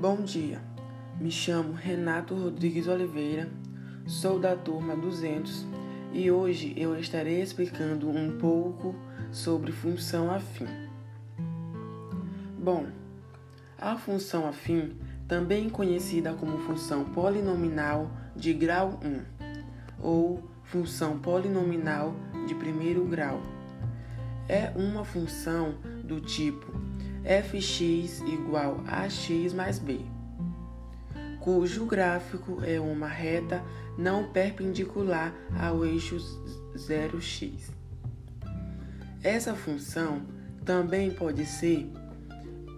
[0.00, 0.62] Bom dia,
[1.20, 3.50] me chamo Renato Rodrigues Oliveira,
[4.06, 5.66] sou da turma 200
[6.14, 8.94] e hoje eu estarei explicando um pouco
[9.30, 10.64] sobre função afim.
[12.58, 12.86] Bom,
[13.78, 14.96] a função afim,
[15.28, 19.22] também conhecida como função polinomial de grau 1
[20.00, 22.14] ou função polinomial
[22.48, 23.42] de primeiro grau,
[24.48, 26.89] é uma função do tipo
[27.24, 30.00] fx igual a x mais b,
[31.40, 33.62] cujo gráfico é uma reta
[33.98, 36.16] não perpendicular ao eixo
[36.74, 37.70] 0x.
[39.22, 40.22] Essa função
[40.64, 41.90] também pode ser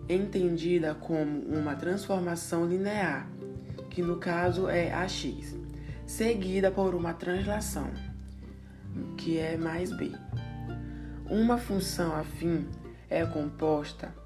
[0.09, 3.29] entendida como uma transformação linear,
[3.89, 5.57] que no caso é ax,
[6.05, 7.91] seguida por uma translação,
[9.17, 10.13] que é mais b.
[11.31, 12.67] Uma função afim
[13.09, 14.22] é composta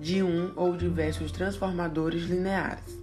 [0.00, 2.98] de um ou diversos transformadores lineares.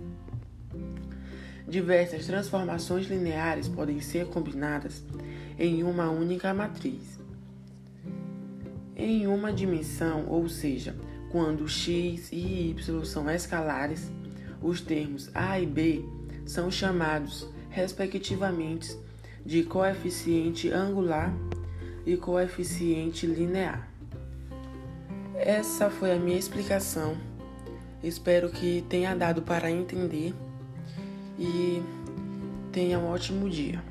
[1.67, 5.03] Diversas transformações lineares podem ser combinadas
[5.59, 7.19] em uma única matriz.
[8.95, 10.95] Em uma dimensão, ou seja,
[11.31, 14.11] quando x e y são escalares,
[14.61, 16.03] os termos a e b
[16.45, 18.97] são chamados, respectivamente,
[19.45, 21.33] de coeficiente angular
[22.05, 23.96] e coeficiente linear.
[25.37, 27.15] Essa foi a minha explicação.
[28.03, 30.33] Espero que tenha dado para entender
[31.37, 31.81] e
[32.71, 33.81] tenha um ótimo dia.